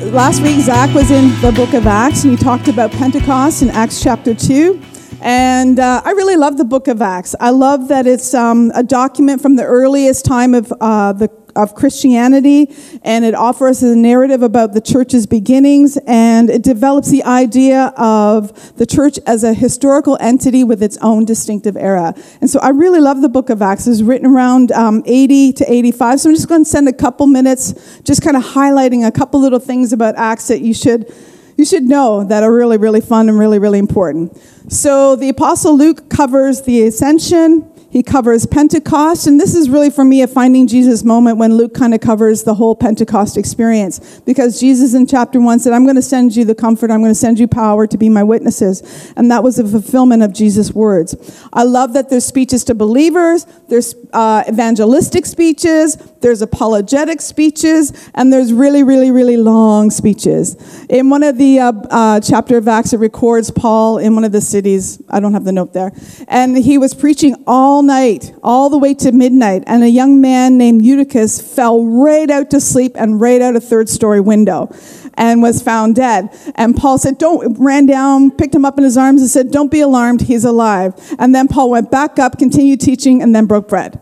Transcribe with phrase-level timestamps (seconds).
[0.00, 3.70] last week Zach was in the book of Acts and he talked about Pentecost in
[3.70, 4.80] Acts chapter 2.
[5.20, 7.34] And uh, I really love the book of Acts.
[7.40, 11.74] I love that it's um, a document from the earliest time of uh, the of
[11.74, 17.24] Christianity, and it offers us a narrative about the church's beginnings, and it develops the
[17.24, 22.14] idea of the church as a historical entity with its own distinctive era.
[22.40, 23.86] And so I really love the book of Acts.
[23.86, 27.26] It's written around um, 80 to 85, so I'm just going to spend a couple
[27.26, 31.12] minutes just kind of highlighting a couple little things about Acts that you should
[31.56, 34.36] you should know that are really, really fun and really, really important.
[34.68, 40.04] So the Apostle Luke covers the ascension, he covers Pentecost, and this is really for
[40.04, 44.20] me a finding Jesus moment when Luke kind of covers the whole Pentecost experience.
[44.26, 47.12] Because Jesus in chapter 1 said, I'm going to send you the comfort, I'm going
[47.12, 49.12] to send you power to be my witnesses.
[49.16, 51.14] And that was a fulfillment of Jesus' words.
[51.52, 58.32] I love that there's speeches to believers, there's uh, evangelistic speeches, there's apologetic speeches, and
[58.32, 60.56] there's really, really, really long speeches.
[60.88, 64.32] In one of the uh, uh, chapter of Acts, it records Paul in one of
[64.32, 65.00] the cities.
[65.08, 65.92] I don't have the note there.
[66.26, 70.58] And he was preaching all night, all the way to midnight, and a young man
[70.58, 74.74] named Eutychus fell right out to sleep and right out a third story window
[75.14, 76.30] and was found dead.
[76.56, 79.70] And Paul said, Don't, ran down, picked him up in his arms, and said, Don't
[79.70, 80.94] be alarmed, he's alive.
[81.18, 84.00] And then Paul went back up, continued teaching, and then broke bread.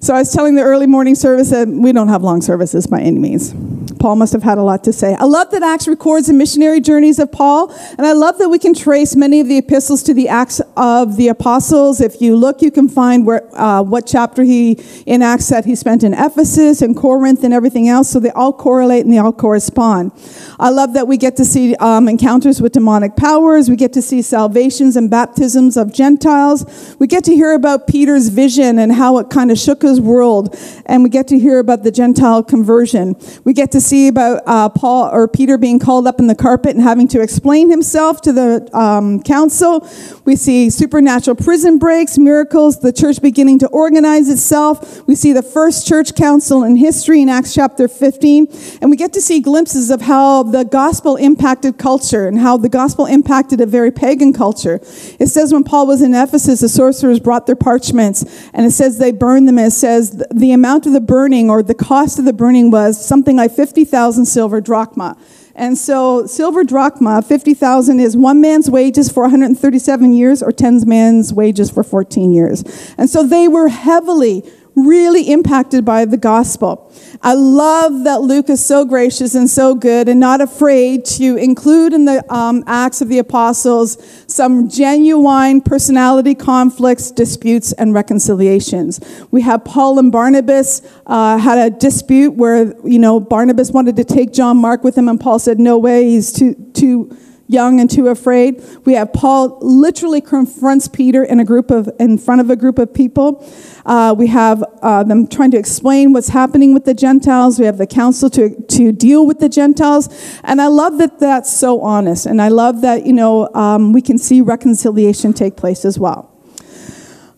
[0.00, 3.00] So I was telling the early morning service that we don't have long services by
[3.00, 3.52] any means.
[4.00, 5.14] Paul must have had a lot to say.
[5.14, 8.58] I love that Acts records the missionary journeys of Paul, and I love that we
[8.58, 12.00] can trace many of the epistles to the Acts of the Apostles.
[12.00, 15.76] If you look, you can find where uh, what chapter he in Acts that he
[15.76, 18.08] spent in Ephesus and Corinth and everything else.
[18.10, 20.12] So they all correlate and they all correspond.
[20.58, 23.68] I love that we get to see um, encounters with demonic powers.
[23.68, 26.96] We get to see salvations and baptisms of Gentiles.
[26.98, 30.56] We get to hear about Peter's vision and how it kind of shook his world,
[30.86, 33.16] and we get to hear about the Gentile conversion.
[33.44, 36.76] We get to see about uh, Paul or Peter being called up in the carpet
[36.76, 39.86] and having to explain himself to the um, council.
[40.24, 45.06] We see supernatural prison breaks, miracles, the church beginning to organize itself.
[45.08, 48.46] We see the first church council in history in Acts chapter 15.
[48.80, 52.68] And we get to see glimpses of how the gospel impacted culture and how the
[52.68, 54.76] gospel impacted a very pagan culture.
[55.18, 58.24] It says when Paul was in Ephesus, the sorcerers brought their parchments,
[58.54, 59.58] and it says they burned them.
[59.58, 63.04] And it says the amount of the burning or the cost of the burning was
[63.04, 63.50] something like
[63.80, 65.16] 50,000 silver drachma.
[65.54, 71.32] And so silver drachma, 50,000 is one man's wages for 137 years or 10 man's
[71.32, 72.62] wages for 14 years.
[72.98, 74.44] And so they were heavily
[74.86, 76.92] really impacted by the gospel.
[77.22, 81.92] I love that Luke is so gracious and so good and not afraid to include
[81.92, 89.00] in the um, Acts of the Apostles some genuine personality conflicts, disputes, and reconciliations.
[89.30, 94.04] We have Paul and Barnabas uh, had a dispute where, you know, Barnabas wanted to
[94.04, 97.16] take John Mark with him, and Paul said, no way, he's too, too
[97.52, 98.62] young and too afraid.
[98.84, 102.78] We have Paul literally confronts Peter in a group of in front of a group
[102.78, 103.46] of people.
[103.84, 107.58] Uh, we have uh, them trying to explain what's happening with the Gentiles.
[107.58, 110.08] We have the council to to deal with the Gentiles,
[110.44, 112.26] and I love that that's so honest.
[112.26, 116.30] And I love that you know um, we can see reconciliation take place as well.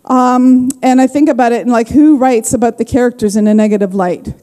[0.04, 3.54] Um, and I think about it and like who writes about the characters in a
[3.54, 4.34] negative light?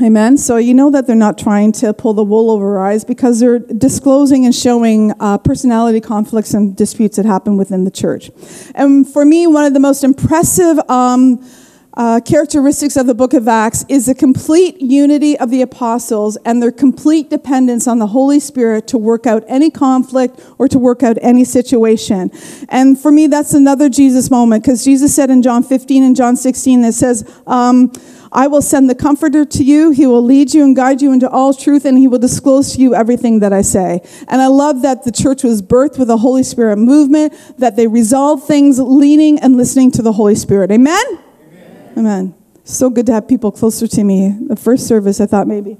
[0.00, 0.38] Amen.
[0.38, 3.40] So you know that they're not trying to pull the wool over our eyes because
[3.40, 8.30] they're disclosing and showing uh, personality conflicts and disputes that happen within the church.
[8.74, 11.46] And for me, one of the most impressive um,
[11.94, 16.62] uh, characteristics of the book of Acts is the complete unity of the apostles and
[16.62, 21.02] their complete dependence on the Holy Spirit to work out any conflict or to work
[21.02, 22.30] out any situation.
[22.70, 26.36] And for me, that's another Jesus moment because Jesus said in John 15 and John
[26.36, 27.92] 16, it says, um,
[28.32, 29.90] I will send the Comforter to you.
[29.90, 32.80] He will lead you and guide you into all truth, and he will disclose to
[32.80, 34.00] you everything that I say.
[34.28, 37.86] And I love that the church was birthed with a Holy Spirit movement, that they
[37.86, 40.70] resolve things leaning and listening to the Holy Spirit.
[40.70, 41.04] Amen?
[41.06, 41.92] Amen.
[41.98, 42.34] Amen.
[42.64, 44.34] So good to have people closer to me.
[44.46, 45.76] The first service, I thought maybe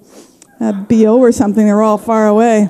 [0.60, 2.68] a BO or something, they were all far away.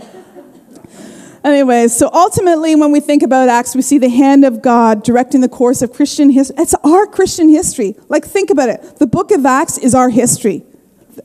[1.44, 5.40] Anyways, so ultimately, when we think about Acts, we see the hand of God directing
[5.40, 6.56] the course of Christian history.
[6.58, 7.96] It's our Christian history.
[8.08, 8.98] Like, think about it.
[8.98, 10.64] The book of Acts is our history.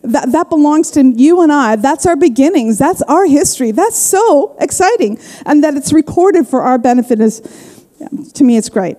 [0.01, 1.75] That, that belongs to you and I.
[1.75, 2.79] That's our beginnings.
[2.79, 3.71] That's our history.
[3.71, 5.19] That's so exciting.
[5.45, 7.85] And that it's recorded for our benefit is,
[8.33, 8.97] to me, it's great.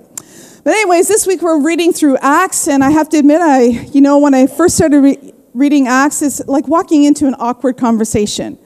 [0.63, 4.01] But anyways, this week we're reading through Acts, and I have to admit, I, you
[4.01, 8.57] know, when I first started re- reading Acts, it's like walking into an awkward conversation.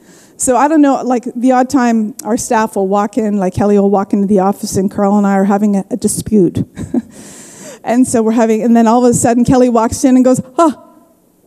[0.43, 3.79] So I don't know, like the odd time our staff will walk in, like Kelly
[3.79, 6.57] will walk into the office, and Carl and I are having a, a dispute.
[7.85, 10.41] and so we're having, and then all of a sudden Kelly walks in and goes,
[10.57, 10.89] "Oh."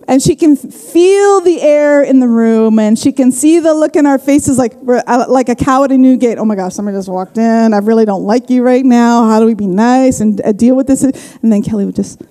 [0.08, 3.96] and she can feel the air in the room and she can see the look
[3.96, 6.54] in our faces like we're uh, like a cow at a new gate oh my
[6.54, 9.54] gosh somebody just walked in i really don't like you right now how do we
[9.54, 12.22] be nice and uh, deal with this and then kelly would just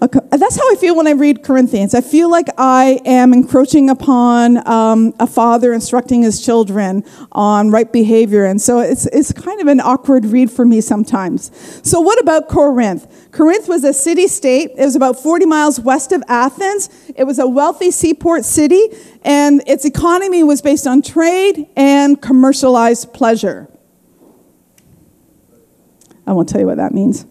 [0.00, 1.92] that's how I feel when I read Corinthians.
[1.92, 7.92] I feel like I am encroaching upon um, a father instructing his children on right
[7.92, 8.44] behavior.
[8.44, 11.50] And so it's, it's kind of an awkward read for me sometimes.
[11.82, 13.30] So, what about Corinth?
[13.32, 14.70] Corinth was a city state.
[14.76, 16.90] It was about 40 miles west of Athens.
[17.16, 18.88] It was a wealthy seaport city,
[19.22, 23.68] and its economy was based on trade and commercialized pleasure.
[26.24, 27.26] I won't tell you what that means.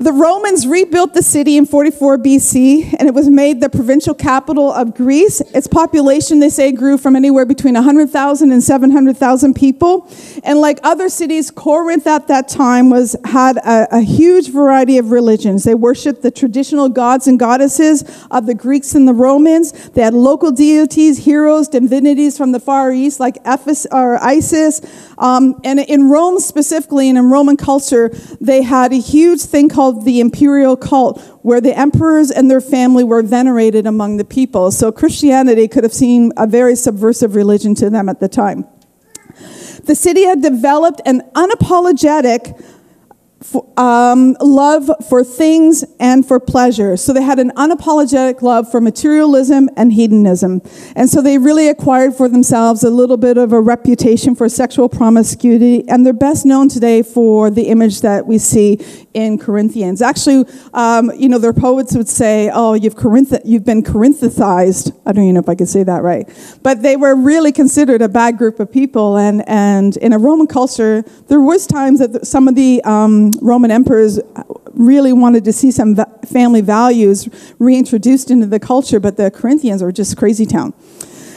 [0.00, 4.70] The Romans rebuilt the city in 44 BC, and it was made the provincial capital
[4.72, 5.40] of Greece.
[5.52, 10.08] Its population, they say, grew from anywhere between 100,000 and 700,000 people.
[10.44, 15.10] And like other cities, Corinth at that time was had a, a huge variety of
[15.10, 15.64] religions.
[15.64, 19.72] They worshipped the traditional gods and goddesses of the Greeks and the Romans.
[19.90, 24.80] They had local deities, heroes, divinities from the Far East, like Ephes or Isis.
[25.18, 28.10] Um, and in Rome specifically, and in Roman culture,
[28.40, 32.60] they had a huge thing called called the imperial cult, where the emperors and their
[32.60, 34.70] family were venerated among the people.
[34.70, 38.66] So Christianity could have seemed a very subversive religion to them at the time.
[39.84, 42.60] The city had developed an unapologetic
[43.76, 46.96] um, love for things and for pleasure.
[46.96, 50.60] So they had an unapologetic love for materialism and hedonism.
[50.96, 54.88] And so they really acquired for themselves a little bit of a reputation for sexual
[54.88, 55.88] promiscuity.
[55.88, 60.02] And they're best known today for the image that we see in Corinthians.
[60.02, 60.44] Actually,
[60.74, 64.96] um, you know, their poets would say, oh, you've, Corinth- you've been Corinthicized.
[65.06, 66.28] I don't even know if I could say that right.
[66.64, 69.16] But they were really considered a bad group of people.
[69.16, 73.70] And, and in a Roman culture, there was times that some of the um, Roman
[73.70, 74.20] emperors
[74.72, 77.28] really wanted to see some va- family values
[77.58, 80.72] reintroduced into the culture, but the Corinthians were just crazy town.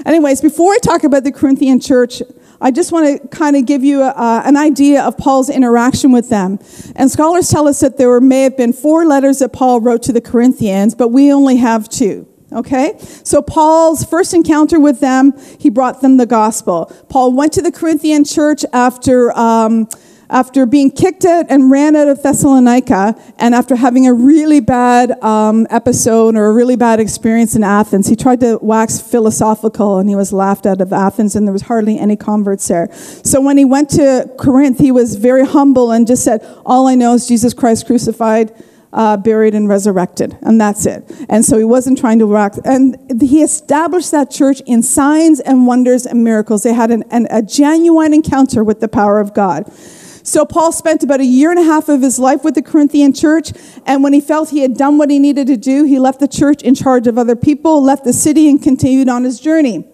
[0.05, 2.21] Anyways, before I talk about the Corinthian church,
[2.59, 6.29] I just want to kind of give you a, an idea of Paul's interaction with
[6.29, 6.59] them.
[6.95, 10.03] And scholars tell us that there were, may have been four letters that Paul wrote
[10.03, 12.27] to the Corinthians, but we only have two.
[12.53, 12.97] Okay?
[13.23, 16.91] So, Paul's first encounter with them, he brought them the gospel.
[17.09, 19.31] Paul went to the Corinthian church after.
[19.37, 19.87] Um,
[20.31, 25.11] after being kicked out and ran out of Thessalonica, and after having a really bad
[25.21, 30.07] um, episode or a really bad experience in Athens, he tried to wax philosophical and
[30.07, 32.87] he was laughed out of Athens, and there was hardly any converts there.
[32.93, 36.95] So when he went to Corinth, he was very humble and just said, All I
[36.95, 38.51] know is Jesus Christ crucified.
[38.93, 41.09] Uh, buried and resurrected, and that's it.
[41.29, 42.55] And so he wasn't trying to rock.
[42.65, 46.63] And he established that church in signs and wonders and miracles.
[46.63, 49.71] They had an, an, a genuine encounter with the power of God.
[50.23, 53.13] So Paul spent about a year and a half of his life with the Corinthian
[53.13, 53.51] church,
[53.85, 56.27] and when he felt he had done what he needed to do, he left the
[56.27, 59.85] church in charge of other people, left the city, and continued on his journey.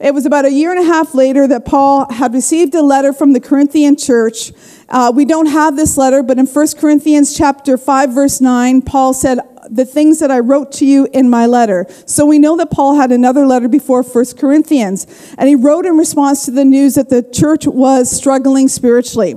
[0.00, 3.12] It was about a year and a half later that Paul had received a letter
[3.12, 4.50] from the Corinthian church.
[4.88, 9.12] Uh, we don't have this letter, but in 1 Corinthians chapter 5, verse 9, Paul
[9.12, 11.86] said, the things that I wrote to you in my letter.
[12.06, 15.06] So we know that Paul had another letter before 1 Corinthians,
[15.38, 19.36] and he wrote in response to the news that the church was struggling spiritually.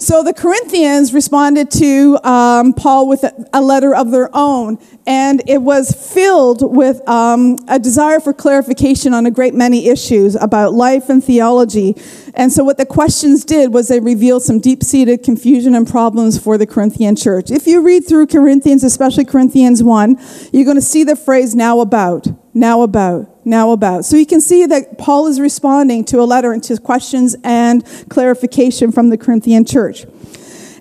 [0.00, 5.42] So the Corinthians responded to um, Paul with a, a, letter of their own, and
[5.46, 10.72] it was filled with um, a desire for clarification on a great many issues about
[10.72, 11.96] life and theology.
[12.32, 16.56] And so what the questions did was they revealed some deep-seated confusion and problems for
[16.56, 17.50] the Corinthian church.
[17.50, 20.18] If you read through Corinthians, especially Corinthians 1,
[20.54, 24.04] you're going to see the phrase now about, now about now about.
[24.04, 27.84] So you can see that Paul is responding to a letter and to questions and
[28.08, 30.04] clarification from the Corinthian church.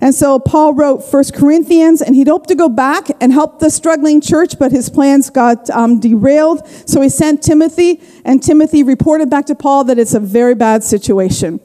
[0.02, 3.70] And so Paul wrote First Corinthians, and he'd hoped to go back and help the
[3.70, 6.66] struggling church, but his plans got um, derailed.
[6.88, 10.84] So he sent Timothy, and Timothy reported back to Paul that it's a very bad
[10.86, 11.60] situation.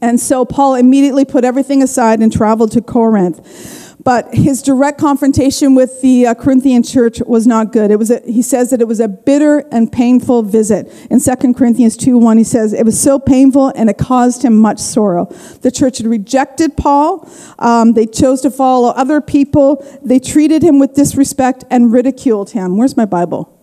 [0.00, 3.89] And so Paul immediately put everything aside and traveled to Corinth.
[4.02, 7.90] But his direct confrontation with the uh, Corinthian church was not good.
[7.90, 10.90] It was a, he says that it was a bitter and painful visit.
[11.10, 14.56] In 2 Corinthians 2 1, he says, It was so painful and it caused him
[14.56, 15.26] much sorrow.
[15.60, 17.28] The church had rejected Paul.
[17.58, 19.84] Um, they chose to follow other people.
[20.02, 22.78] They treated him with disrespect and ridiculed him.
[22.78, 23.56] Where's my Bible?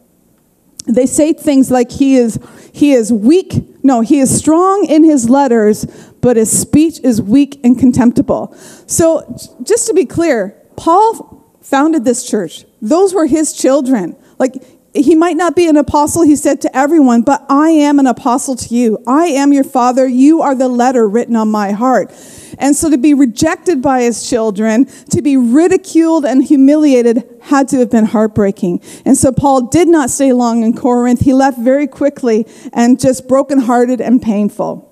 [0.87, 2.39] they say things like he is
[2.71, 3.53] he is weak
[3.83, 5.85] no he is strong in his letters
[6.27, 8.53] but his speech is weak and contemptible
[8.85, 9.23] so
[9.63, 14.61] just to be clear paul founded this church those were his children like
[14.93, 18.55] he might not be an apostle, he said to everyone, but I am an apostle
[18.55, 18.97] to you.
[19.05, 20.07] I am your father.
[20.07, 22.11] You are the letter written on my heart.
[22.57, 27.77] And so to be rejected by his children, to be ridiculed and humiliated, had to
[27.79, 28.81] have been heartbreaking.
[29.05, 31.21] And so Paul did not stay long in Corinth.
[31.21, 34.86] He left very quickly and just brokenhearted and painful.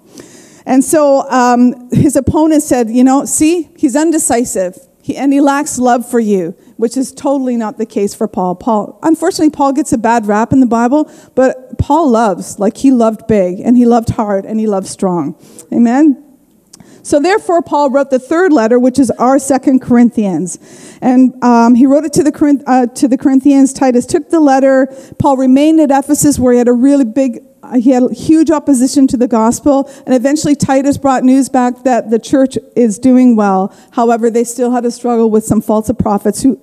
[0.65, 5.77] And so um, his opponent said, You know, see, he's undecisive he, and he lacks
[5.77, 8.55] love for you which is totally not the case for Paul.
[8.55, 12.91] Paul, unfortunately, Paul gets a bad rap in the Bible, but Paul loves, like he
[12.91, 15.36] loved big, and he loved hard, and he loved strong.
[15.72, 16.22] Amen?
[17.01, 20.57] So therefore, Paul wrote the third letter, which is our Second Corinthians,
[21.01, 23.74] and um, he wrote it to the uh, to the Corinthians.
[23.74, 24.88] Titus took the letter.
[25.19, 29.07] Paul remained at Ephesus, where he had a really big Uh, he had huge opposition
[29.07, 33.75] to the gospel, and eventually Titus brought news back that the church is doing well.
[33.91, 36.60] However, they still had a struggle with some false prophets who,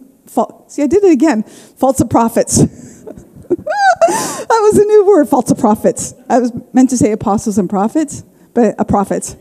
[0.69, 2.59] see, I did it again, false prophets.
[3.57, 6.15] that was a new word, false prophets.
[6.29, 9.37] I was meant to say apostles and prophets, but uh, a prophet.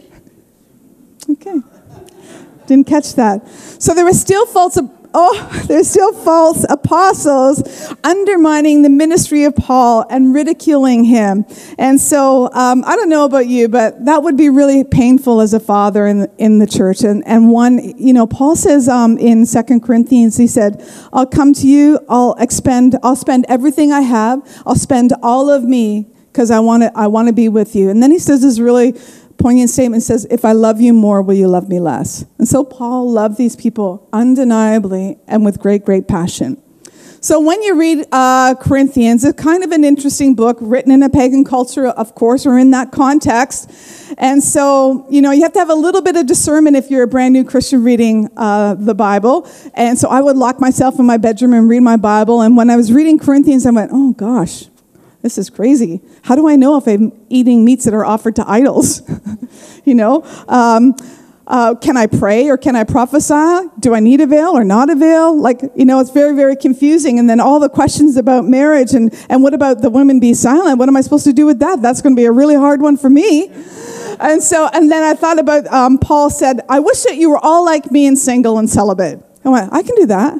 [1.29, 1.59] Okay.
[2.67, 3.47] Didn't catch that.
[3.79, 4.79] So there were still false
[5.13, 11.45] oh, there's still false apostles undermining the ministry of Paul and ridiculing him.
[11.77, 15.53] And so um, I don't know about you, but that would be really painful as
[15.53, 17.01] a father in in the church.
[17.01, 21.53] And, and one, you know, Paul says um, in Second Corinthians, he said, I'll come
[21.53, 26.49] to you, I'll expend, I'll spend everything I have, I'll spend all of me because
[26.49, 27.89] I want to I want to be with you.
[27.89, 28.95] And then he says this really
[29.41, 32.25] poignant statement says, If I love you more, will you love me less?
[32.37, 36.61] And so Paul loved these people undeniably and with great, great passion.
[37.23, 41.09] So when you read uh, Corinthians, it's kind of an interesting book written in a
[41.09, 43.69] pagan culture, of course, or in that context.
[44.17, 47.03] And so, you know, you have to have a little bit of discernment if you're
[47.03, 49.47] a brand new Christian reading uh, the Bible.
[49.75, 52.41] And so I would lock myself in my bedroom and read my Bible.
[52.41, 54.65] And when I was reading Corinthians, I went, oh gosh,
[55.21, 56.01] this is crazy.
[56.23, 59.01] How do I know if I'm eating meats that are offered to idols?
[59.85, 60.23] you know?
[60.47, 60.95] Um,
[61.47, 63.69] uh, can I pray or can I prophesy?
[63.79, 65.37] Do I need a veil or not a veil?
[65.37, 67.19] Like, you know, it's very, very confusing.
[67.19, 70.79] And then all the questions about marriage and, and what about the women be silent?
[70.79, 71.81] What am I supposed to do with that?
[71.81, 73.51] That's going to be a really hard one for me.
[74.19, 77.39] And so, and then I thought about, um, Paul said, I wish that you were
[77.39, 79.19] all like me and single and celibate.
[79.43, 80.39] I went, I can do that.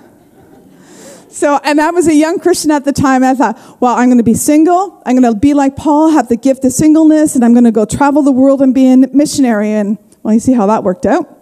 [1.31, 3.23] So, and I was a young Christian at the time.
[3.23, 5.01] I thought, well, I'm going to be single.
[5.05, 7.71] I'm going to be like Paul, have the gift of singleness, and I'm going to
[7.71, 9.69] go travel the world and be a missionary.
[9.69, 11.37] And well, you see how that worked out.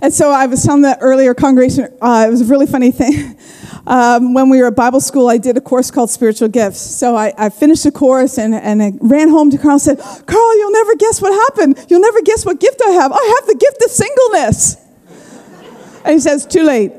[0.00, 3.38] And so I was telling the earlier congregation, uh, it was a really funny thing.
[3.84, 6.80] Um, when we were at Bible school, I did a course called Spiritual Gifts.
[6.80, 9.98] So I, I finished the course and, and I ran home to Carl and said,
[9.98, 11.84] Carl, you'll never guess what happened.
[11.88, 13.10] You'll never guess what gift I have.
[13.10, 14.76] I have the gift of singleness.
[16.04, 16.92] And he says, Too late.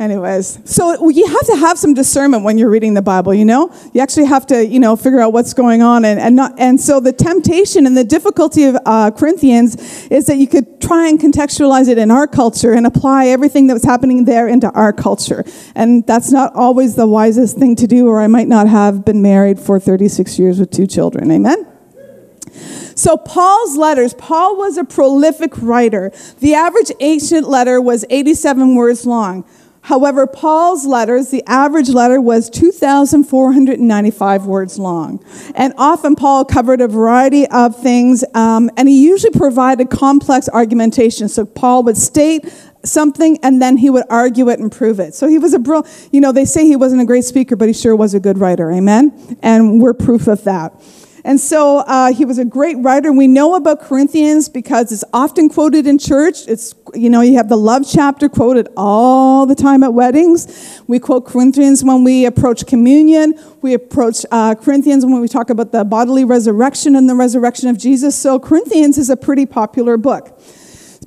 [0.00, 3.74] Anyways, so you have to have some discernment when you're reading the Bible, you know?
[3.92, 6.04] You actually have to, you know, figure out what's going on.
[6.04, 10.36] And, and, not, and so the temptation and the difficulty of uh, Corinthians is that
[10.36, 14.24] you could try and contextualize it in our culture and apply everything that was happening
[14.24, 15.44] there into our culture.
[15.74, 19.20] And that's not always the wisest thing to do, or I might not have been
[19.20, 21.32] married for 36 years with two children.
[21.32, 21.66] Amen?
[22.94, 26.10] So, Paul's letters, Paul was a prolific writer.
[26.40, 29.44] The average ancient letter was 87 words long.
[29.88, 35.24] However, Paul's letters, the average letter was 2,495 words long.
[35.54, 41.30] And often Paul covered a variety of things, um, and he usually provided complex argumentation.
[41.30, 42.52] So Paul would state
[42.84, 45.14] something and then he would argue it and prove it.
[45.14, 47.66] So he was a bro, you know, they say he wasn't a great speaker, but
[47.66, 48.70] he sure was a good writer.
[48.70, 49.38] Amen?
[49.42, 50.74] And we're proof of that.
[51.28, 53.12] And so uh, he was a great writer.
[53.12, 56.48] We know about Corinthians because it's often quoted in church.
[56.48, 60.80] It's, you know, you have the love chapter quoted all the time at weddings.
[60.86, 63.38] We quote Corinthians when we approach communion.
[63.60, 67.76] We approach uh, Corinthians when we talk about the bodily resurrection and the resurrection of
[67.76, 68.16] Jesus.
[68.16, 70.40] So Corinthians is a pretty popular book.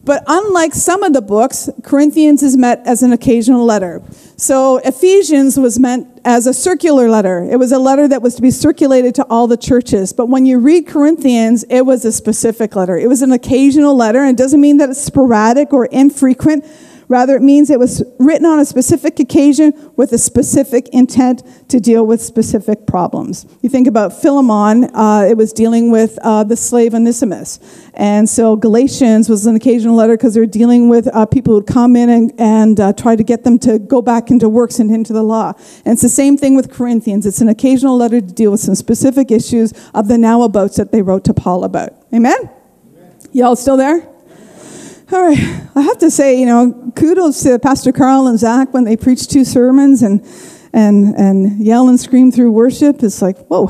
[0.03, 4.01] But unlike some of the books, Corinthians is meant as an occasional letter.
[4.35, 7.43] So Ephesians was meant as a circular letter.
[7.43, 10.11] It was a letter that was to be circulated to all the churches.
[10.11, 12.97] But when you read Corinthians, it was a specific letter.
[12.97, 16.65] It was an occasional letter, and it doesn't mean that it's sporadic or infrequent.
[17.11, 21.77] Rather, it means it was written on a specific occasion with a specific intent to
[21.77, 23.45] deal with specific problems.
[23.61, 27.59] You think about Philemon, uh, it was dealing with uh, the slave Onesimus.
[27.95, 31.97] And so Galatians was an occasional letter because they're dealing with uh, people who'd come
[31.97, 35.11] in and, and uh, try to get them to go back into works and into
[35.11, 35.51] the law.
[35.83, 37.25] And it's the same thing with Corinthians.
[37.25, 40.93] It's an occasional letter to deal with some specific issues of the now abouts that
[40.93, 41.91] they wrote to Paul about.
[42.13, 42.37] Amen?
[42.95, 43.19] Amen.
[43.33, 44.10] Y'all still there?
[45.11, 45.37] All right.
[45.75, 49.27] I have to say, you know, kudos to Pastor Carl and Zach when they preach
[49.27, 50.25] two sermons and
[50.71, 53.03] and and yell and scream through worship.
[53.03, 53.65] It's like, whoa,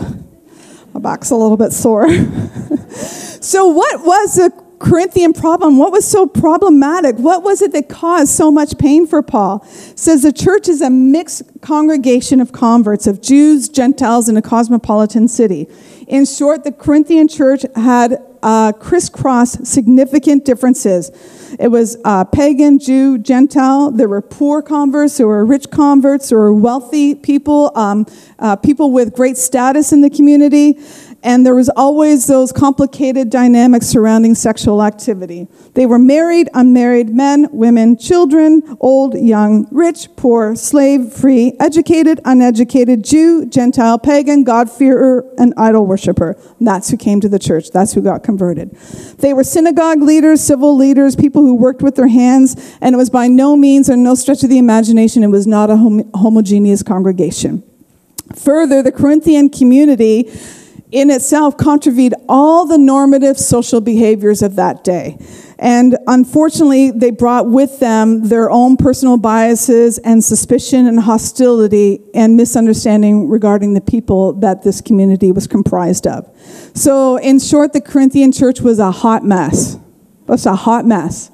[0.94, 2.08] my back's a little bit sore.
[2.92, 5.78] so, what was the Corinthian problem?
[5.78, 7.16] What was so problematic?
[7.18, 9.64] What was it that caused so much pain for Paul?
[9.64, 14.42] It says the church is a mixed congregation of converts, of Jews, Gentiles, in a
[14.42, 15.68] cosmopolitan city.
[16.08, 21.12] In short, the Corinthian church had uh, crisscross significant differences.
[21.60, 23.92] It was uh, pagan, Jew, Gentile.
[23.92, 28.08] There were poor converts, there were rich converts, there were wealthy people, um,
[28.40, 30.80] uh, people with great status in the community
[31.24, 35.48] and there was always those complicated dynamics surrounding sexual activity.
[35.74, 43.04] They were married, unmarried, men, women, children, old, young, rich, poor, slave, free, educated, uneducated,
[43.04, 46.38] Jew, Gentile, pagan, God-fearer, and idol worshiper.
[46.60, 47.72] That's who came to the church.
[47.72, 48.72] That's who got converted.
[49.20, 53.10] They were synagogue leaders, civil leaders, people who worked with their hands, and it was
[53.12, 56.82] by no means or no stretch of the imagination, it was not a hom- homogeneous
[56.82, 57.64] congregation.
[58.36, 60.32] Further, the Corinthian community
[60.92, 65.18] in itself contravened all the normative social behaviors of that day.
[65.58, 72.36] And unfortunately, they brought with them their own personal biases and suspicion and hostility and
[72.36, 76.28] misunderstanding regarding the people that this community was comprised of.
[76.74, 79.78] So, in short, the Corinthian church was a hot mess.
[80.28, 81.30] It's a hot mess.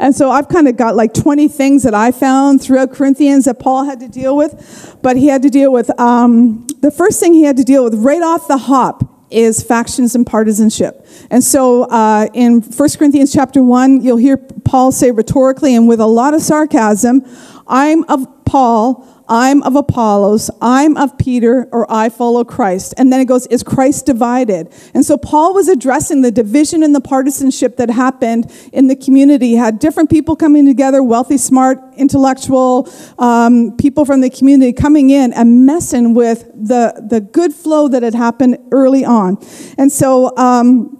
[0.00, 3.60] And so I've kind of got like 20 things that I found throughout Corinthians that
[3.60, 4.98] Paul had to deal with.
[5.02, 7.94] But he had to deal with um, the first thing he had to deal with
[7.94, 11.06] right off the hop is factions and partisanship.
[11.30, 16.00] And so uh, in 1 Corinthians chapter 1, you'll hear Paul say rhetorically and with
[16.00, 17.22] a lot of sarcasm,
[17.66, 22.94] I'm of Paul, I'm of Apollos, I'm of Peter, or I follow Christ.
[22.98, 24.74] And then it goes, is Christ divided?
[24.92, 29.50] And so Paul was addressing the division and the partisanship that happened in the community.
[29.50, 32.88] He had different people coming together, wealthy, smart, intellectual
[33.20, 38.02] um, people from the community coming in and messing with the, the good flow that
[38.02, 39.38] had happened early on.
[39.78, 40.96] And so, um,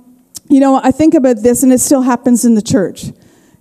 [0.48, 3.06] you know, I think about this, and it still happens in the church.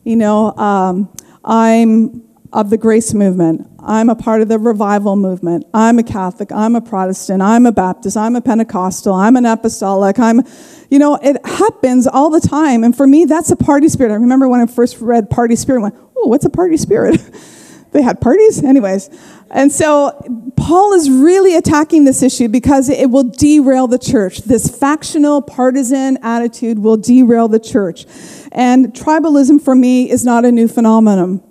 [0.04, 1.10] You know, um,
[1.44, 3.68] I'm of the grace movement.
[3.80, 5.66] I'm a part of the revival movement.
[5.74, 6.52] I'm a Catholic.
[6.52, 7.42] I'm a Protestant.
[7.42, 8.18] I'm a Baptist.
[8.18, 9.14] I'm a Pentecostal.
[9.14, 10.18] I'm an apostolic.
[10.18, 10.42] I'm,
[10.90, 12.84] you know, it happens all the time.
[12.84, 14.12] And for me, that's a party spirit.
[14.12, 17.22] I remember when I first read Party Spirit, I went, oh, what's a party spirit?
[17.92, 18.64] they had parties?
[18.64, 19.10] Anyways.
[19.52, 24.40] And so Paul is really attacking this issue because it will derail the church.
[24.40, 28.06] This factional, partisan attitude will derail the church.
[28.52, 31.44] And tribalism for me is not a new phenomenon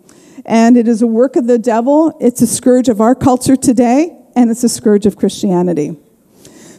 [0.48, 2.16] and it is a work of the devil.
[2.20, 5.96] It's a scourge of our culture today, and it's a scourge of Christianity.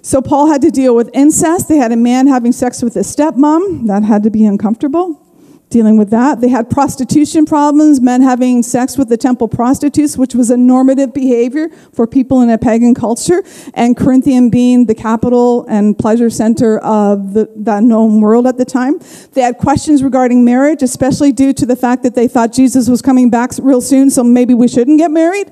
[0.01, 1.69] So Paul had to deal with incest.
[1.69, 3.86] They had a man having sex with his stepmom.
[3.88, 5.28] That had to be uncomfortable
[5.69, 6.41] dealing with that.
[6.41, 11.13] They had prostitution problems, men having sex with the temple prostitutes, which was a normative
[11.13, 16.79] behavior for people in a pagan culture, and Corinthian being the capital and pleasure center
[16.79, 18.99] of the, that known world at the time.
[19.34, 23.01] They had questions regarding marriage, especially due to the fact that they thought Jesus was
[23.01, 25.51] coming back real soon, so maybe we shouldn't get married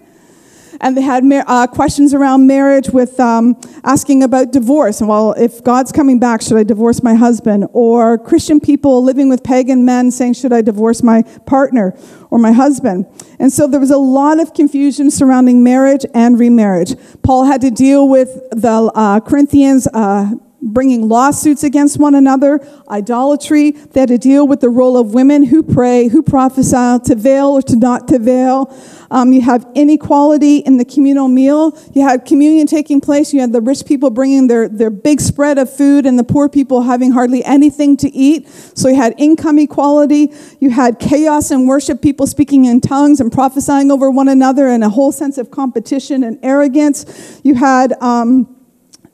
[0.81, 5.01] and they had uh, questions around marriage with um, asking about divorce.
[5.01, 7.67] Well, if God's coming back, should I divorce my husband?
[7.73, 11.97] Or Christian people living with pagan men saying, should I divorce my partner
[12.29, 13.05] or my husband?
[13.39, 16.95] And so there was a lot of confusion surrounding marriage and remarriage.
[17.23, 19.87] Paul had to deal with the uh, Corinthians.
[19.93, 20.31] Uh,
[20.73, 23.71] bringing lawsuits against one another, idolatry.
[23.71, 27.47] They had to deal with the role of women who pray, who prophesy, to veil
[27.47, 28.73] or to not to veil.
[29.09, 31.77] Um, you have inequality in the communal meal.
[31.93, 33.33] You had communion taking place.
[33.33, 36.49] You had the rich people bringing their, their big spread of food and the poor
[36.49, 38.47] people having hardly anything to eat.
[38.49, 40.33] So you had income equality.
[40.59, 44.83] You had chaos in worship, people speaking in tongues and prophesying over one another and
[44.83, 47.39] a whole sense of competition and arrogance.
[47.43, 47.93] You had.
[48.01, 48.56] Um,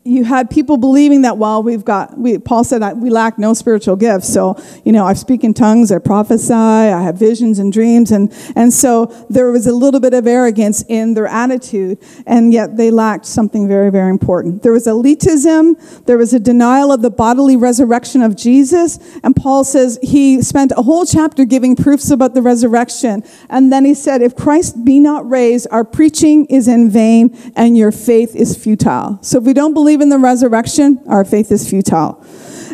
[0.05, 3.95] you had people believing that well we've got we, paul said we lack no spiritual
[3.95, 4.31] gifts.
[4.31, 8.11] So you know i speak in tongues i prophesy i have visions and dreams.
[8.11, 12.75] And and so there was a little bit of arrogance in their attitude and yet
[12.75, 14.61] they lacked something very very important.
[14.61, 18.99] There was elitism there was a denial of the bodily resurrection of jesus.
[19.23, 23.23] And paul says he spent a whole chapter giving proofs about the resurrection.
[23.49, 27.77] And then he said if christ be not raised our preaching is in vain and
[27.77, 29.19] your faith is futile.
[29.21, 32.25] So if we don't believe believe in the resurrection, our faith is futile.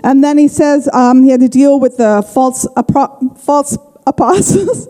[0.06, 3.78] And then he says um, he had to deal with the false, apro- false
[4.08, 4.88] apostles.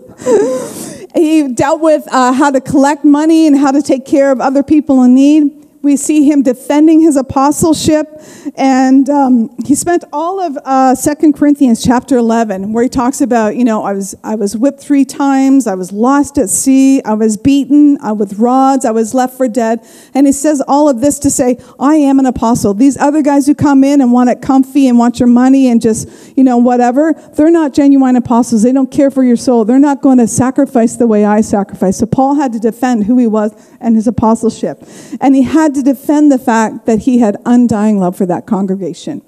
[1.15, 4.61] he dealt with uh, how to collect money and how to take care of other
[4.61, 8.07] people in need we see him defending his apostleship
[8.55, 13.55] and um, he spent all of uh, 2 corinthians chapter 11 where he talks about
[13.55, 17.13] you know I was, I was whipped three times i was lost at sea i
[17.13, 19.85] was beaten I, with rods i was left for dead.
[20.13, 22.73] And he says all of this to say i am an apostle.
[22.73, 25.81] These other guys who come in and want it comfy and want your money and
[25.81, 28.63] just you know whatever they're not genuine apostles.
[28.63, 29.65] They don't care for your soul.
[29.65, 33.17] They're not going to sacrifice the way i sacrifice so paul had to defend who
[33.17, 34.83] he was and his apostleship.
[35.21, 38.45] And he had had to defend the fact that he had undying love for that
[38.45, 39.21] congregation.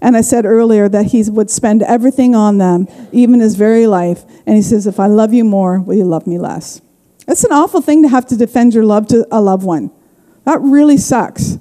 [0.00, 4.24] And I said earlier that he would spend everything on them, even his very life.
[4.46, 6.80] And he says, If I love you more, will you love me less?
[7.28, 9.90] It's an awful thing to have to defend your love to a loved one.
[10.44, 11.58] That really sucks.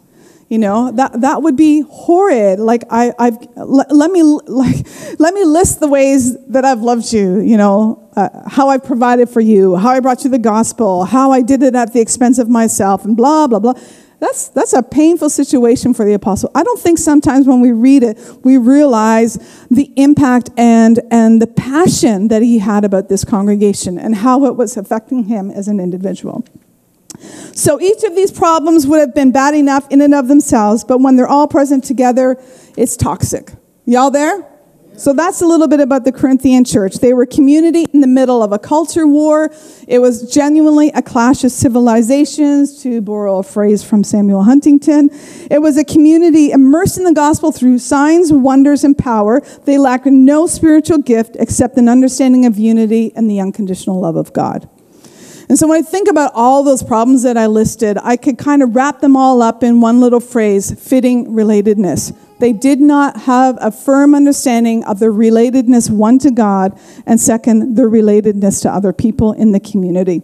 [0.49, 2.59] You know, that, that would be horrid.
[2.59, 4.85] Like, I, I've, let, let me, like,
[5.17, 9.29] let me list the ways that I've loved you, you know, uh, how I provided
[9.29, 12.37] for you, how I brought you the gospel, how I did it at the expense
[12.37, 13.73] of myself, and blah, blah, blah.
[14.21, 16.51] That's, that's a painful situation for the apostle.
[16.53, 21.47] I don't think sometimes when we read it, we realize the impact and, and the
[21.47, 25.79] passion that he had about this congregation and how it was affecting him as an
[25.79, 26.45] individual.
[27.55, 30.99] So each of these problems would have been bad enough in and of themselves, but
[30.99, 32.39] when they're all present together,
[32.77, 33.51] it's toxic.
[33.85, 34.47] Y'all there?
[34.97, 36.97] So that's a little bit about the Corinthian church.
[36.97, 39.51] They were community in the middle of a culture war.
[39.87, 45.09] It was genuinely a clash of civilizations, to borrow a phrase from Samuel Huntington.
[45.49, 49.41] It was a community immersed in the gospel through signs, wonders, and power.
[49.65, 54.33] They lacked no spiritual gift except an understanding of unity and the unconditional love of
[54.33, 54.69] God.
[55.51, 58.63] And so when I think about all those problems that I listed, I could kind
[58.63, 62.15] of wrap them all up in one little phrase fitting relatedness.
[62.39, 67.75] They did not have a firm understanding of the relatedness, one to God, and second,
[67.75, 70.23] the relatedness to other people in the community.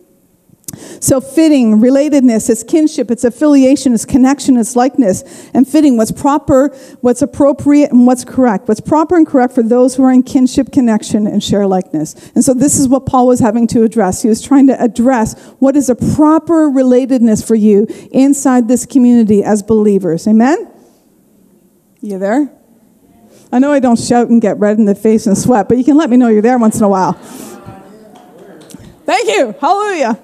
[0.76, 5.50] So, fitting, relatedness, it's kinship, it's affiliation, it's connection, it's likeness.
[5.54, 8.68] And fitting, what's proper, what's appropriate, and what's correct.
[8.68, 12.32] What's proper and correct for those who are in kinship, connection, and share likeness.
[12.36, 14.22] And so, this is what Paul was having to address.
[14.22, 19.44] He was trying to address what is a proper relatedness for you inside this community
[19.44, 20.28] as believers.
[20.28, 20.70] Amen?
[22.02, 22.52] You there?
[23.52, 25.86] I know I don't shout and get red in the face and sweat, but you
[25.86, 27.14] can let me know you're there once in a while.
[29.06, 29.56] Thank you.
[29.62, 30.20] Hallelujah.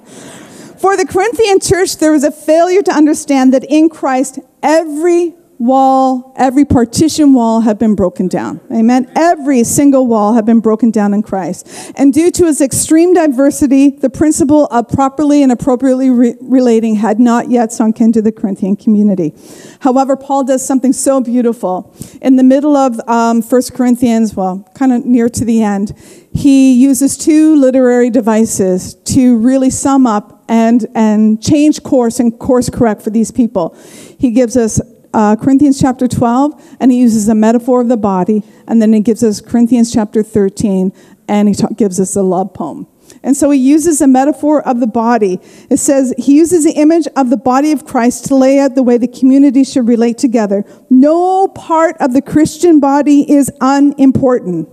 [0.83, 6.33] For the Corinthian church, there was a failure to understand that in Christ, every wall,
[6.35, 8.59] every partition wall had been broken down.
[8.69, 9.09] Amen.
[9.15, 11.93] Every single wall had been broken down in Christ.
[11.95, 17.17] And due to its extreme diversity, the principle of properly and appropriately re- relating had
[17.17, 19.33] not yet sunk into the Corinthian community.
[19.79, 21.95] However, Paul does something so beautiful.
[22.21, 25.93] In the middle of um, 1 Corinthians, well, kind of near to the end,
[26.33, 32.69] he uses two literary devices to really sum up and, and change course and course
[32.69, 33.75] correct for these people.
[34.19, 34.81] He gives us
[35.13, 38.99] uh, Corinthians chapter 12, and he uses a metaphor of the body, and then he
[38.99, 40.91] gives us Corinthians chapter 13,
[41.27, 42.87] and he ta- gives us a love poem.
[43.21, 45.39] And so he uses a metaphor of the body.
[45.69, 48.83] It says he uses the image of the body of Christ to lay out the
[48.83, 50.65] way the community should relate together.
[50.89, 54.69] No part of the Christian body is unimportant.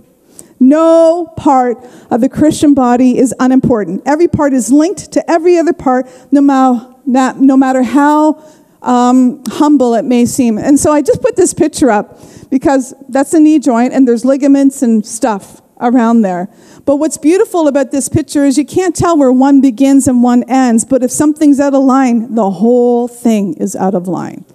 [0.61, 4.03] No part of the Christian body is unimportant.
[4.05, 8.43] Every part is linked to every other part, no, matter, no matter how
[8.83, 10.59] um, humble it may seem.
[10.59, 12.19] And so I just put this picture up
[12.51, 16.47] because that's a knee joint and there's ligaments and stuff around there.
[16.85, 20.43] But what's beautiful about this picture is you can't tell where one begins and one
[20.43, 24.45] ends, but if something's out of line, the whole thing is out of line.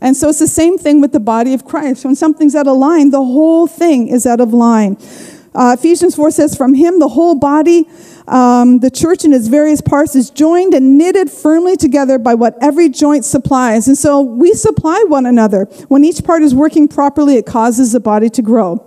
[0.00, 2.06] And so it's the same thing with the body of Christ.
[2.06, 4.96] When something's out of line, the whole thing is out of line.
[5.54, 7.86] Uh, Ephesians 4 says, From him, the whole body
[8.30, 12.56] um, the church in its various parts is joined and knitted firmly together by what
[12.62, 13.88] every joint supplies.
[13.88, 15.64] And so we supply one another.
[15.88, 18.86] When each part is working properly, it causes the body to grow.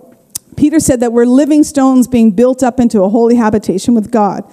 [0.56, 4.44] Peter said that we're living stones being built up into a holy habitation with God.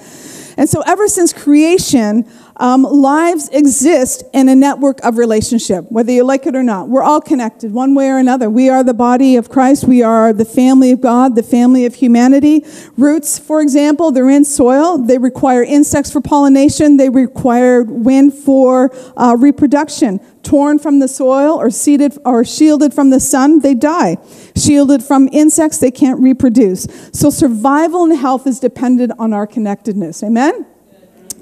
[0.58, 6.24] And so, ever since creation, um, lives exist in a network of relationship, whether you
[6.24, 6.90] like it or not.
[6.90, 8.50] We're all connected one way or another.
[8.50, 9.86] We are the body of Christ.
[9.86, 12.66] We are the family of God, the family of humanity.
[12.98, 14.98] Roots, for example, they're in soil.
[14.98, 16.98] They require insects for pollination.
[16.98, 20.20] They require wind for uh, reproduction.
[20.44, 24.18] Torn from the soil or seeded or shielded from the sun, they die.
[24.56, 26.88] Shielded from insects, they can't reproduce.
[27.14, 30.24] So survival and health is dependent on our connectedness.
[30.24, 30.66] Amen?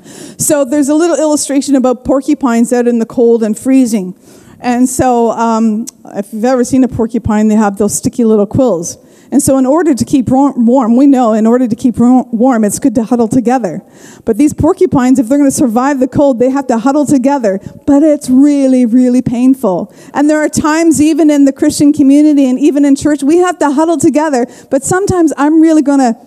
[0.04, 4.18] So there's a little illustration about porcupines out in the cold and freezing.
[4.60, 8.98] And so um, if you've ever seen a porcupine, they have those sticky little quills.
[9.32, 12.80] And so, in order to keep warm, we know in order to keep warm, it's
[12.80, 13.84] good to huddle together.
[14.26, 17.60] But these porcupines, if they're going to survive the cold, they have to huddle together.
[17.86, 19.94] But it's really, really painful.
[20.16, 23.60] And there are times, even in the Christian community and even in church, we have
[23.60, 24.48] to huddle together.
[24.72, 26.18] But sometimes I'm really going to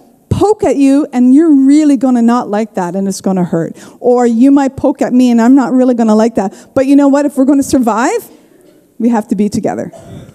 [0.42, 3.44] poke at you and you're really going to not like that and it's going to
[3.44, 3.76] hurt.
[4.00, 6.70] Or you might poke at me and I'm not really going to like that.
[6.74, 7.24] But you know what?
[7.26, 8.28] If we're going to survive,
[8.98, 9.92] we have to be together,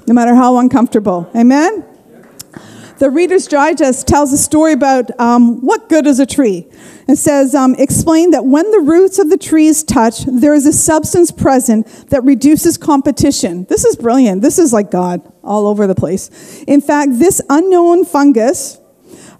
[0.07, 1.29] no matter how uncomfortable.
[1.35, 1.83] Amen?
[2.99, 6.67] The Reader's Digest tells a story about um, what good is a tree.
[7.09, 10.73] It says, um, explain that when the roots of the trees touch, there is a
[10.73, 13.65] substance present that reduces competition.
[13.65, 14.41] This is brilliant.
[14.41, 16.63] This is like God all over the place.
[16.65, 18.79] In fact, this unknown fungus,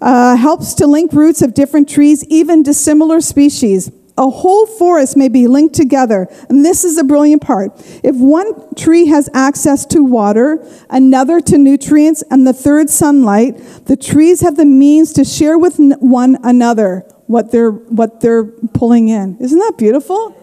[0.01, 3.91] uh, helps to link roots of different trees, even dissimilar species.
[4.19, 6.27] A whole forest may be linked together.
[6.49, 7.71] And this is the brilliant part.
[8.03, 10.57] If one tree has access to water,
[10.89, 15.75] another to nutrients, and the third sunlight, the trees have the means to share with
[15.77, 19.38] one another what they're, what they're pulling in.
[19.39, 20.36] Isn't that beautiful?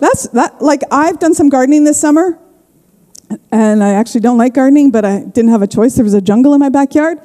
[0.00, 2.38] That's that, like, I've done some gardening this summer,
[3.50, 5.96] and I actually don't like gardening, but I didn't have a choice.
[5.96, 7.18] There was a jungle in my backyard.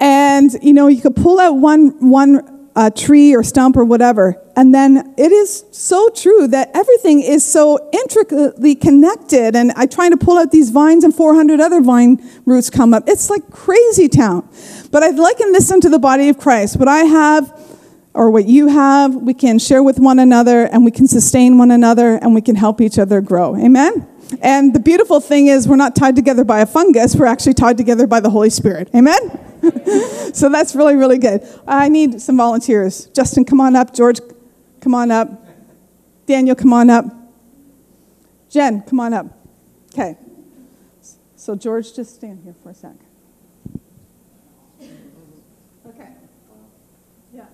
[0.00, 4.40] And, you know, you could pull out one, one uh, tree or stump or whatever.
[4.56, 9.56] And then it is so true that everything is so intricately connected.
[9.56, 13.04] And I try to pull out these vines and 400 other vine roots come up.
[13.06, 14.48] It's like crazy town.
[14.90, 16.76] But I'd liken this unto the body of Christ.
[16.76, 17.60] What I have
[18.12, 21.70] or what you have, we can share with one another and we can sustain one
[21.70, 23.56] another and we can help each other grow.
[23.56, 24.06] Amen?
[24.40, 27.76] And the beautiful thing is, we're not tied together by a fungus, we're actually tied
[27.76, 28.88] together by the Holy Spirit.
[28.94, 29.18] Amen?
[30.34, 31.46] so that's really, really good.
[31.66, 33.06] I need some volunteers.
[33.06, 33.94] Justin, come on up.
[33.94, 34.20] George,
[34.80, 35.46] come on up.
[36.26, 37.04] Daniel, come on up.
[38.50, 39.26] Jen, come on up.
[39.92, 40.16] Okay.
[41.36, 42.92] So, George, just stand here for a sec.
[45.86, 46.08] Okay.
[47.32, 47.44] Yeah.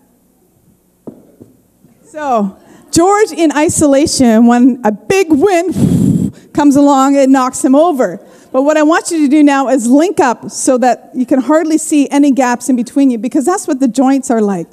[2.03, 2.57] So,
[2.91, 8.25] George in isolation, when a big wind comes along, it knocks him over.
[8.53, 11.41] But what I want you to do now is link up so that you can
[11.41, 14.67] hardly see any gaps in between you because that's what the joints are like.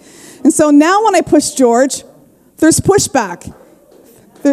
[0.43, 2.03] And so now when I push George,
[2.57, 3.53] there's pushback.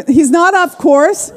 [0.06, 1.32] He's not off course.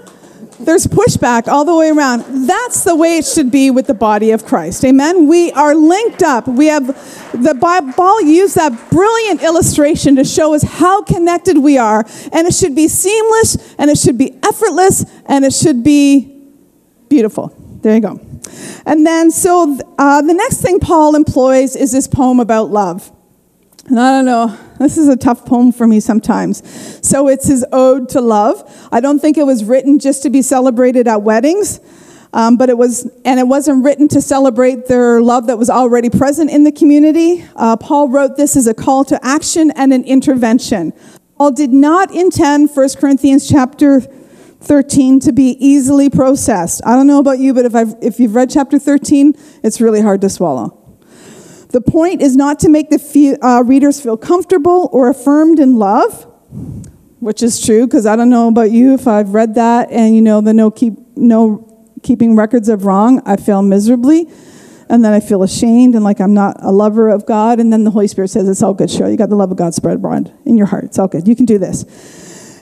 [0.60, 2.48] There's pushback all the way around.
[2.48, 4.84] That's the way it should be with the body of Christ.
[4.84, 5.28] Amen.
[5.28, 6.48] We are linked up.
[6.48, 6.88] We have
[7.32, 12.06] the Bible used that brilliant illustration to show us how connected we are.
[12.32, 16.44] And it should be seamless and it should be effortless and it should be
[17.08, 17.57] beautiful.
[17.88, 18.20] There you go.
[18.86, 23.14] And then, so uh, the next thing Paul employs is this poem about love.
[23.86, 26.62] And I don't know, this is a tough poem for me sometimes.
[27.08, 28.90] So it's his ode to love.
[28.92, 31.80] I don't think it was written just to be celebrated at weddings.
[32.34, 36.10] Um, but it was, and it wasn't written to celebrate their love that was already
[36.10, 37.46] present in the community.
[37.56, 40.92] Uh, Paul wrote this as a call to action and an intervention.
[41.38, 44.02] Paul did not intend 1 Corinthians chapter
[44.62, 46.82] 13 to be easily processed.
[46.86, 50.02] I don't know about you, but if, I've, if you've read chapter 13, it's really
[50.02, 50.74] hard to swallow.
[51.70, 56.24] The point is not to make the uh, readers feel comfortable or affirmed in love,
[57.20, 58.94] which is true because I don't know about you.
[58.94, 61.64] If I've read that and you know the no keep no
[62.04, 64.30] keeping records of wrong, I fail miserably,
[64.90, 67.60] and then I feel ashamed and like I'm not a lover of God.
[67.60, 69.12] And then the Holy Spirit says, "It's all good, Cheryl.
[69.12, 70.86] You got the love of God spread abroad in your heart.
[70.86, 71.28] It's all good.
[71.28, 71.84] You can do this."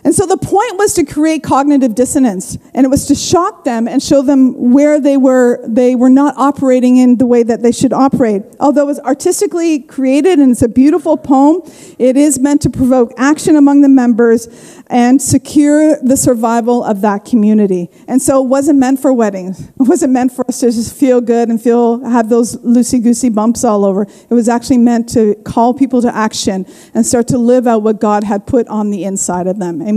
[0.05, 3.87] And so the point was to create cognitive dissonance, and it was to shock them
[3.87, 7.71] and show them where they were they were not operating in the way that they
[7.71, 8.43] should operate.
[8.59, 11.63] Although it was artistically created and it's a beautiful poem,
[11.97, 14.47] it is meant to provoke action among the members
[14.91, 17.89] and secure the survival of that community.
[18.07, 19.71] And so it wasn't meant for weddings.
[19.85, 23.29] It wasn't meant for us to just feel good and feel have those loosey goosey
[23.29, 24.03] bumps all over.
[24.03, 26.65] It was actually meant to call people to action
[26.95, 29.81] and start to live out what God had put on the inside of them.
[29.81, 29.94] Amen?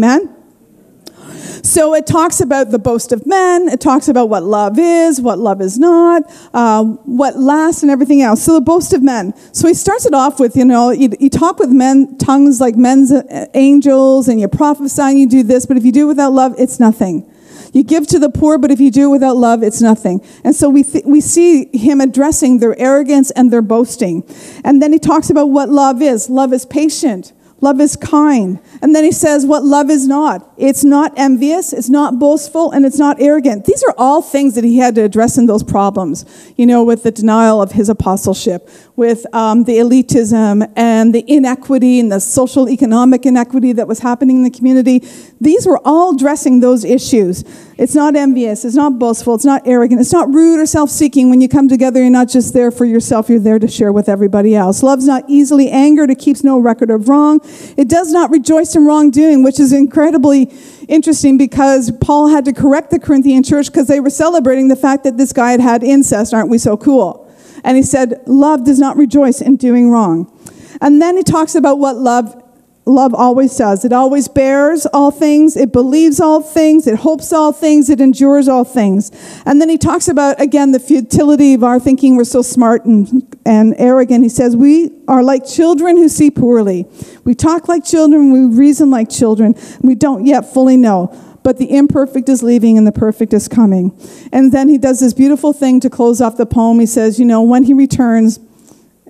[1.62, 3.68] So it talks about the boast of men.
[3.68, 6.22] It talks about what love is, what love is not,
[6.54, 8.42] uh, what lasts, and everything else.
[8.42, 9.34] So the boast of men.
[9.52, 12.76] So he starts it off with, you know, you, you talk with men, tongues like
[12.76, 16.08] men's uh, angels, and you prophesy and you do this, but if you do it
[16.08, 17.30] without love, it's nothing.
[17.72, 20.24] You give to the poor, but if you do it without love, it's nothing.
[20.42, 24.24] And so we, th- we see him addressing their arrogance and their boasting.
[24.64, 26.30] And then he talks about what love is.
[26.30, 27.32] Love is patient.
[27.60, 28.60] Love is kind.
[28.82, 30.52] And then he says what love is not.
[30.56, 33.64] It's not envious, it's not boastful, and it's not arrogant.
[33.64, 36.24] These are all things that he had to address in those problems,
[36.56, 41.98] you know, with the denial of his apostleship, with um, the elitism and the inequity
[41.98, 45.00] and the social economic inequity that was happening in the community.
[45.40, 47.42] These were all addressing those issues.
[47.76, 51.30] It's not envious, it's not boastful, it's not arrogant, it's not rude or self seeking.
[51.30, 54.08] When you come together, you're not just there for yourself, you're there to share with
[54.08, 54.82] everybody else.
[54.82, 57.40] Love's not easily angered, it keeps no record of wrong.
[57.76, 60.52] It does not rejoice in wrongdoing, which is incredibly
[60.88, 65.04] interesting because Paul had to correct the Corinthian church because they were celebrating the fact
[65.04, 66.34] that this guy had had incest.
[66.34, 67.30] Aren't we so cool?
[67.64, 70.32] And he said, Love does not rejoice in doing wrong.
[70.80, 72.42] And then he talks about what love
[72.88, 73.84] love always does.
[73.84, 78.48] It always bears all things, it believes all things, it hopes all things, it endures
[78.48, 79.10] all things.
[79.44, 83.36] And then he talks about, again, the futility of our thinking we're so smart and,
[83.44, 84.24] and arrogant.
[84.24, 86.86] He says, We are like children who see poorly.
[87.24, 91.14] We talk like children, we reason like children, we don't yet fully know.
[91.44, 93.96] But the imperfect is leaving and the perfect is coming.
[94.32, 96.80] And then he does this beautiful thing to close off the poem.
[96.80, 98.40] He says, You know, when he returns,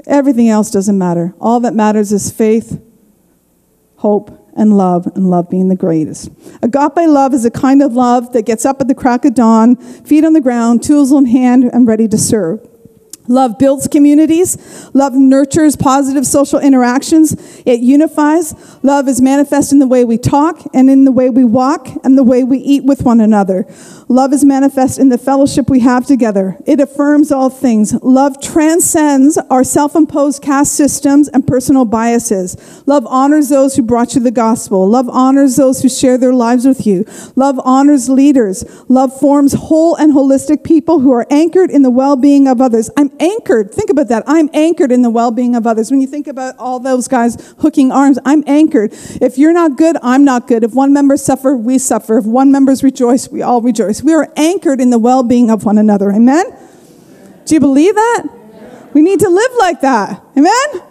[0.07, 1.35] everything else doesn't matter.
[1.41, 2.81] All that matters is faith
[3.99, 6.31] hope, and love, and love being the greatest.
[6.63, 9.77] Agape love is a kind of love that gets up at the crack of dawn,
[9.77, 12.67] feet on the ground, tools in hand, and ready to serve.
[13.29, 14.57] Love builds communities.
[14.95, 17.63] Love nurtures positive social interactions.
[17.65, 18.55] It unifies.
[18.83, 22.17] Love is manifest in the way we talk and in the way we walk and
[22.17, 23.67] the way we eat with one another.
[24.09, 26.57] Love is manifest in the fellowship we have together.
[26.67, 27.93] It affirms all things.
[28.03, 32.83] Love transcends our self imposed caste systems and personal biases.
[32.87, 34.89] Love honors those who brought you the gospel.
[34.89, 37.05] Love honors those who share their lives with you.
[37.37, 38.65] Love honors leaders.
[38.89, 42.89] Love forms whole and holistic people who are anchored in the well being of others.
[42.97, 43.73] I'm anchored.
[43.73, 44.25] Think about that.
[44.27, 45.91] I'm anchored in the well being of others.
[45.91, 48.93] When you think about all those guys hooking arms, I'm anchored.
[48.93, 50.65] If you're not good, I'm not good.
[50.65, 52.19] If one member suffer, we suffer.
[52.19, 54.03] If one member's rejoice, we all rejoice.
[54.03, 56.11] We are anchored in the well being of one another.
[56.11, 56.45] Amen?
[57.45, 58.27] Do you believe that?
[58.93, 60.23] We need to live like that.
[60.37, 60.83] Amen?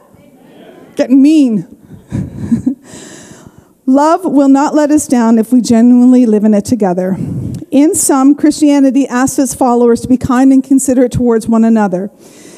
[0.96, 1.74] Getting mean.
[3.86, 7.16] Love will not let us down if we genuinely live in it together.
[7.72, 12.10] In sum, Christianity asks its followers to be kind and considerate towards one another.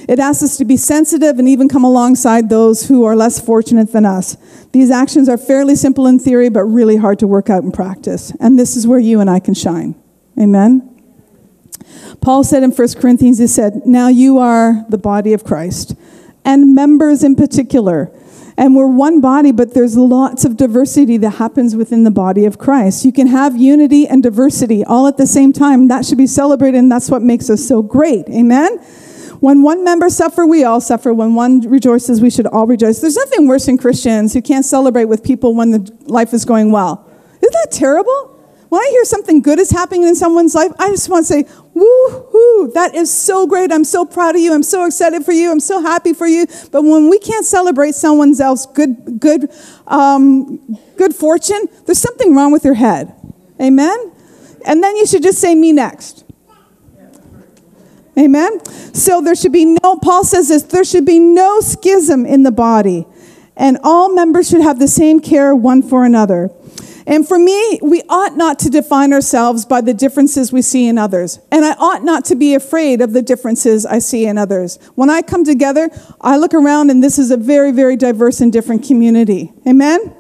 [0.08, 3.92] It asks us to be sensitive and even come alongside those who are less fortunate
[3.92, 4.38] than us.
[4.72, 8.32] These actions are fairly simple in theory, but really hard to work out in practice.
[8.40, 9.96] And this is where you and I can shine.
[10.40, 10.86] Amen?
[12.22, 15.96] Paul said in 1 Corinthians, he said, Now you are the body of Christ,
[16.44, 18.12] and members in particular.
[18.60, 22.58] And we're one body, but there's lots of diversity that happens within the body of
[22.58, 23.06] Christ.
[23.06, 25.88] You can have unity and diversity all at the same time.
[25.88, 28.28] That should be celebrated, and that's what makes us so great.
[28.28, 28.80] Amen?
[29.40, 31.14] When one member suffer, we all suffer.
[31.14, 33.00] When one rejoices, we should all rejoice.
[33.00, 36.74] There's nothing worse than Christians who can't celebrate with people when the life is going
[36.74, 37.10] well.
[37.42, 38.29] Isn't that terrible?
[38.70, 41.46] When I hear something good is happening in someone's life, I just want to say,
[41.74, 43.72] woo-hoo, that is so great.
[43.72, 44.54] I'm so proud of you.
[44.54, 45.52] I'm so excited for you.
[45.52, 46.46] I'm so happy for you.
[46.72, 49.52] But when we can't celebrate someone else's good, good,
[49.88, 53.16] um, good fortune, there's something wrong with your head.
[53.60, 54.12] Amen?
[54.66, 56.24] And then you should just say, me next.
[58.18, 58.64] Amen?
[58.94, 62.52] So there should be no, Paul says this, there should be no schism in the
[62.52, 63.08] body,
[63.56, 66.52] and all members should have the same care one for another.
[67.10, 71.00] And for me, we ought not to define ourselves by the differences we see in
[71.00, 71.40] others.
[71.52, 74.78] And I ought not to be afraid of the differences I see in others.
[74.94, 75.90] When I come together,
[76.22, 79.52] I look around and this is a very, very diverse and different community.
[79.68, 80.16] Amen?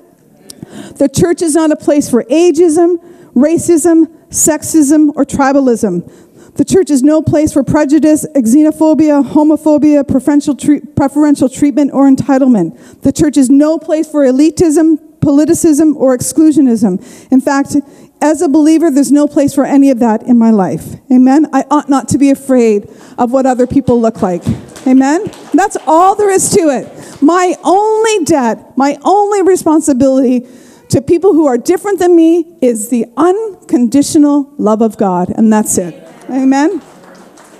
[0.95, 2.97] The church is not a place for ageism,
[3.35, 6.55] racism, sexism, or tribalism.
[6.55, 10.55] The church is no place for prejudice, xenophobia, homophobia, preferential,
[10.95, 13.01] preferential treatment, or entitlement.
[13.01, 17.31] The church is no place for elitism, politicism, or exclusionism.
[17.31, 17.75] In fact,
[18.21, 20.95] as a believer, there's no place for any of that in my life.
[21.11, 21.47] Amen?
[21.53, 24.43] I ought not to be afraid of what other people look like.
[24.85, 25.31] Amen?
[25.53, 27.21] That's all there is to it.
[27.21, 30.47] My only debt, my only responsibility
[30.89, 35.77] to people who are different than me is the unconditional love of God, and that's
[35.77, 35.93] it.
[36.29, 36.81] Amen?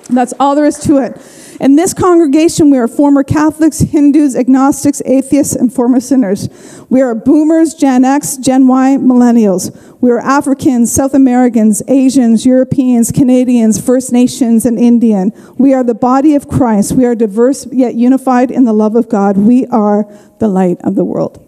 [0.09, 1.21] That's all there is to it.
[1.59, 6.47] In this congregation, we are former Catholics, Hindus, agnostics, atheists, and former sinners.
[6.89, 9.75] We are boomers, Gen X, Gen Y, millennials.
[9.99, 15.33] We are Africans, South Americans, Asians, Europeans, Canadians, First Nations, and Indian.
[15.57, 16.93] We are the body of Christ.
[16.93, 19.35] We are diverse yet unified in the love of God.
[19.35, 20.05] We are
[20.39, 21.45] the light of the world.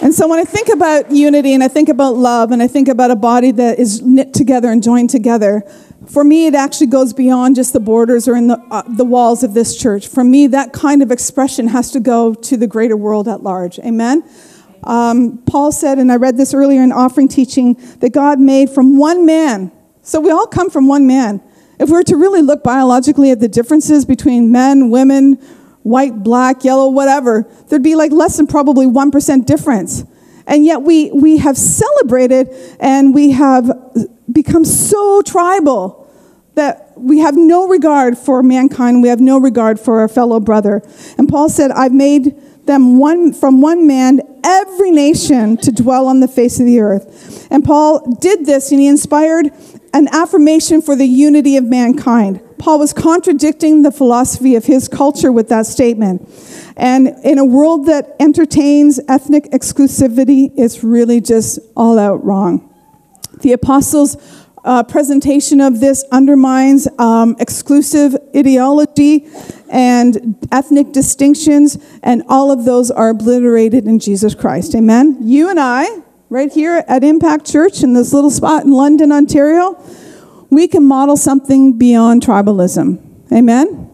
[0.00, 2.88] And so when I think about unity and I think about love and I think
[2.88, 5.62] about a body that is knit together and joined together,
[6.06, 9.42] for me it actually goes beyond just the borders or in the, uh, the walls
[9.42, 10.08] of this church.
[10.08, 13.78] For me, that kind of expression has to go to the greater world at large.
[13.80, 14.28] Amen?
[14.84, 18.98] Um, Paul said, and I read this earlier in offering teaching, that God made from
[18.98, 19.70] one man.
[20.02, 21.40] So we all come from one man.
[21.78, 25.34] If we were to really look biologically at the differences between men, women,
[25.82, 30.04] white, black, yellow, whatever, there'd be like less than probably 1% difference.
[30.46, 32.48] And yet we, we have celebrated
[32.80, 33.81] and we have
[34.30, 35.98] become so tribal
[36.54, 40.82] that we have no regard for mankind, we have no regard for our fellow brother.
[41.16, 42.36] And Paul said, I've made
[42.66, 47.48] them one from one man every nation to dwell on the face of the earth.
[47.50, 49.50] And Paul did this and he inspired
[49.94, 52.40] an affirmation for the unity of mankind.
[52.58, 56.28] Paul was contradicting the philosophy of his culture with that statement.
[56.76, 62.71] And in a world that entertains ethnic exclusivity, it's really just all out wrong.
[63.42, 64.16] The apostles'
[64.64, 69.26] uh, presentation of this undermines um, exclusive ideology
[69.68, 74.74] and ethnic distinctions, and all of those are obliterated in Jesus Christ.
[74.74, 75.18] Amen?
[75.20, 75.86] You and I,
[76.30, 79.82] right here at Impact Church in this little spot in London, Ontario,
[80.50, 83.00] we can model something beyond tribalism.
[83.32, 83.88] Amen?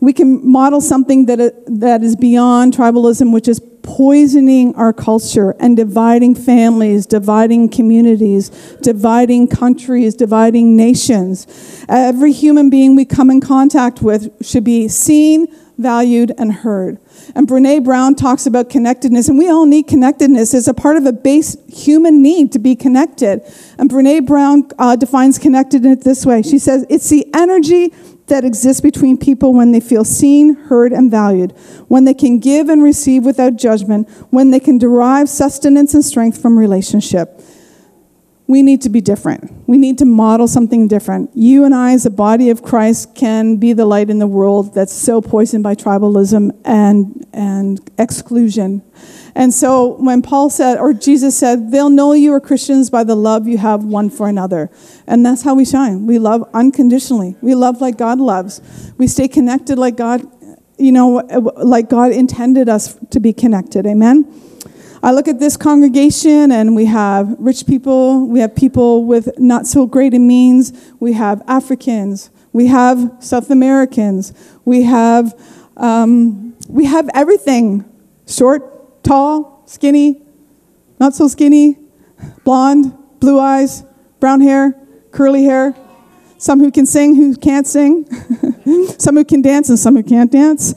[0.00, 5.76] We can model something that, that is beyond tribalism, which is poisoning our culture and
[5.76, 8.50] dividing families, dividing communities,
[8.82, 11.84] dividing countries, dividing nations.
[11.88, 15.46] Every human being we come in contact with should be seen,
[15.78, 16.98] valued, and heard.
[17.34, 21.06] And Brene Brown talks about connectedness, and we all need connectedness as a part of
[21.06, 23.42] a base human need to be connected.
[23.78, 27.92] And Brene Brown uh, defines connectedness this way She says, It's the energy
[28.28, 31.52] that exists between people when they feel seen, heard, and valued,
[31.88, 36.40] when they can give and receive without judgment, when they can derive sustenance and strength
[36.40, 37.40] from relationship
[38.48, 39.52] we need to be different.
[39.68, 41.30] We need to model something different.
[41.34, 44.74] You and I, as a body of Christ, can be the light in the world
[44.74, 48.82] that's so poisoned by tribalism and, and exclusion.
[49.34, 53.14] And so when Paul said, or Jesus said, they'll know you are Christians by the
[53.14, 54.70] love you have one for another.
[55.06, 56.06] And that's how we shine.
[56.06, 57.36] We love unconditionally.
[57.42, 58.62] We love like God loves.
[58.96, 60.26] We stay connected like God,
[60.78, 61.16] you know,
[61.62, 63.86] like God intended us to be connected.
[63.86, 64.47] Amen?
[65.02, 69.66] I look at this congregation and we have rich people, we have people with not
[69.66, 74.32] so great a means, we have Africans, we have South Americans,
[74.64, 75.38] we have,
[75.76, 77.84] um, we have everything.
[78.26, 80.20] Short, tall, skinny,
[80.98, 81.78] not so skinny,
[82.44, 83.84] blonde, blue eyes,
[84.18, 84.74] brown hair,
[85.12, 85.74] curly hair,
[86.38, 88.06] some who can sing, who can't sing,
[88.98, 90.74] some who can dance, and some who can't dance.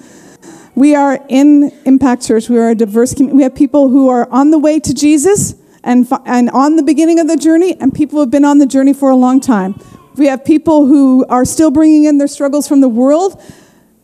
[0.82, 2.50] We are in Impact Church.
[2.50, 3.38] We are a diverse community.
[3.38, 5.54] We have people who are on the way to Jesus
[5.84, 8.66] and, and on the beginning of the journey, and people who have been on the
[8.66, 9.80] journey for a long time.
[10.16, 13.40] We have people who are still bringing in their struggles from the world,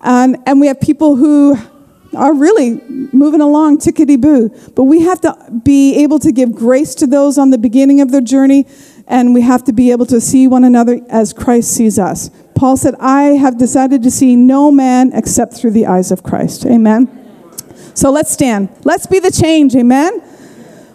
[0.02, 1.58] and, and we have people who
[2.16, 2.80] are really
[3.12, 4.50] moving along tickety boo.
[4.76, 8.12] But we have to be able to give grace to those on the beginning of
[8.12, 8.68] their journey,
[9.08, 12.30] and we have to be able to see one another as Christ sees us.
[12.58, 16.66] Paul said, I have decided to see no man except through the eyes of Christ.
[16.66, 17.08] Amen.
[17.94, 18.70] So let's stand.
[18.84, 19.76] Let's be the change.
[19.76, 20.20] Amen.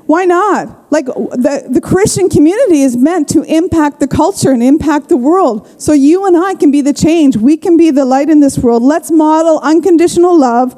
[0.06, 0.92] Why not?
[0.92, 5.80] Like the, the Christian community is meant to impact the culture and impact the world.
[5.80, 7.36] So you and I can be the change.
[7.36, 8.82] We can be the light in this world.
[8.82, 10.74] Let's model unconditional love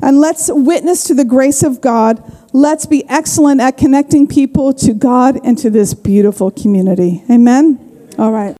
[0.00, 2.22] and let's witness to the grace of God.
[2.52, 7.24] Let's be excellent at connecting people to God and to this beautiful community.
[7.30, 7.78] Amen.
[8.18, 8.50] All right.